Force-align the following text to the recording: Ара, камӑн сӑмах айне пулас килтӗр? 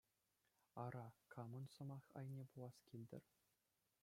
Ара, 0.83 1.05
камӑн 1.31 1.65
сӑмах 1.73 2.05
айне 2.19 2.43
пулас 2.49 2.75
килтӗр? 2.87 3.23